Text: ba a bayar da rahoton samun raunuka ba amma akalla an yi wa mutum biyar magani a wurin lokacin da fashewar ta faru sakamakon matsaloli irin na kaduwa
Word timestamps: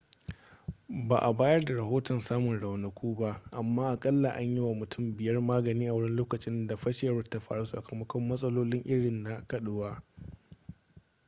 ba 0.89 1.17
a 1.19 1.33
bayar 1.33 1.65
da 1.65 1.73
rahoton 1.73 2.21
samun 2.21 2.59
raunuka 2.59 3.01
ba 3.17 3.41
amma 3.51 3.89
akalla 3.91 4.29
an 4.35 4.53
yi 4.55 4.59
wa 4.59 4.73
mutum 4.73 5.17
biyar 5.17 5.41
magani 5.41 5.87
a 5.87 5.93
wurin 5.93 6.15
lokacin 6.15 6.67
da 6.67 6.75
fashewar 6.77 7.29
ta 7.29 7.39
faru 7.39 7.65
sakamakon 7.65 8.27
matsaloli 8.27 8.81
irin 8.85 9.23
na 9.23 9.47
kaduwa 9.47 10.03